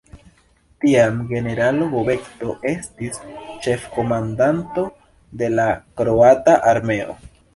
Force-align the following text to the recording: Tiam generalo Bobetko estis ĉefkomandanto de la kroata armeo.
Tiam 0.83 1.17
generalo 1.31 1.89
Bobetko 1.91 2.55
estis 2.69 3.19
ĉefkomandanto 3.67 4.85
de 5.43 5.51
la 5.59 5.67
kroata 6.01 6.57
armeo. 6.75 7.17